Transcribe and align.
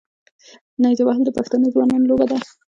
نیزه 0.81 1.03
وهل 1.05 1.21
د 1.25 1.29
پښتنو 1.37 1.71
ځوانانو 1.73 2.09
لوبه 2.09 2.25
ده. 2.31 2.37